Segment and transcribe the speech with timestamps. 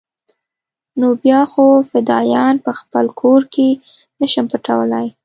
[0.99, 3.69] نو بيا خو فدايان په خپل کور کښې
[4.19, 5.07] نه شم پټولاى.